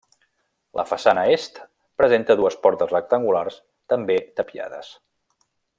[0.79, 1.59] La façana est
[2.03, 3.61] presenta dues portes rectangulars
[3.95, 4.95] també tapiades.